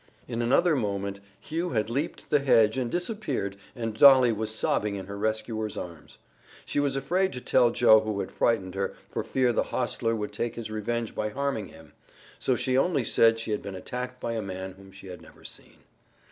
In 0.27 0.41
another 0.41 0.75
moment 0.75 1.19
Hugh 1.39 1.69
had 1.73 1.87
leaped 1.87 2.31
the 2.31 2.39
hedge 2.39 2.75
and 2.75 2.89
disappeared 2.89 3.55
and 3.75 3.95
Dolly 3.95 4.31
was 4.31 4.49
sobbing 4.49 4.95
in 4.95 5.05
her 5.05 5.15
rescuer's 5.15 5.77
arms. 5.77 6.17
She 6.65 6.79
was 6.79 6.95
afraid 6.95 7.31
to 7.33 7.39
tell 7.39 7.69
Joe 7.69 7.99
who 7.99 8.19
had 8.19 8.31
frightened 8.31 8.73
her, 8.73 8.95
for 9.11 9.23
fear 9.23 9.53
the 9.53 9.61
hostler 9.69 10.15
would 10.15 10.33
take 10.33 10.55
his 10.55 10.71
revenge 10.71 11.13
by 11.13 11.29
harming 11.29 11.67
him, 11.67 11.93
so 12.39 12.55
she 12.55 12.75
only 12.75 13.03
said 13.03 13.37
she 13.37 13.51
had 13.51 13.61
been 13.61 13.75
attacked 13.75 14.19
by 14.19 14.33
a 14.33 14.41
man 14.41 14.71
whom 14.71 14.91
she 14.91 15.05
had 15.05 15.21
never 15.21 15.43
seen. 15.43 15.83